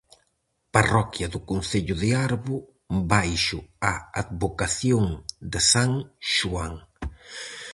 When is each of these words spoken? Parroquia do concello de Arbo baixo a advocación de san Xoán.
Parroquia 0.75 1.27
do 1.33 1.39
concello 1.51 1.95
de 2.01 2.09
Arbo 2.27 2.55
baixo 3.13 3.59
a 3.91 3.93
advocación 4.21 5.05
de 5.51 5.59
san 5.71 5.91
Xoán. 6.33 6.73